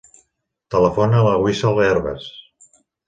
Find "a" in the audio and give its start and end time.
1.19-1.25